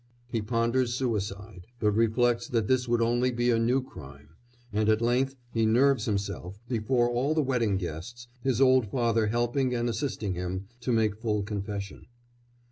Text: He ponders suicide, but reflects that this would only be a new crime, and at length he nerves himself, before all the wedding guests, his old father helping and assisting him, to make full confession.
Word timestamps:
He 0.31 0.41
ponders 0.41 0.95
suicide, 0.95 1.67
but 1.79 1.91
reflects 1.91 2.47
that 2.47 2.65
this 2.67 2.87
would 2.87 3.03
only 3.03 3.29
be 3.29 3.51
a 3.51 3.59
new 3.59 3.83
crime, 3.83 4.29
and 4.73 4.89
at 4.89 4.99
length 4.99 5.35
he 5.53 5.67
nerves 5.67 6.05
himself, 6.05 6.59
before 6.67 7.07
all 7.11 7.35
the 7.35 7.43
wedding 7.43 7.77
guests, 7.77 8.27
his 8.41 8.59
old 8.59 8.87
father 8.87 9.27
helping 9.27 9.75
and 9.75 9.87
assisting 9.87 10.33
him, 10.33 10.65
to 10.79 10.91
make 10.91 11.17
full 11.21 11.43
confession. 11.43 12.07